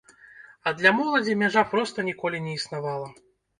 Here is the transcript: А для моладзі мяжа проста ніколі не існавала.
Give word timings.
А 0.69 0.73
для 0.79 0.93
моладзі 0.99 1.37
мяжа 1.43 1.63
проста 1.75 2.07
ніколі 2.09 2.43
не 2.49 2.59
існавала. 2.59 3.15